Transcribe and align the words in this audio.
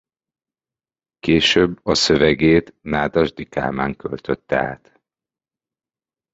Később 1.19 1.85
a 1.85 1.93
szövegét 1.93 2.73
Nádasdy 2.81 3.45
Kálmán 3.45 3.95
költötte 3.95 4.57
át. 4.59 4.99